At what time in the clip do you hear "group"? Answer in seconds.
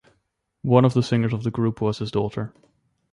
1.51-1.79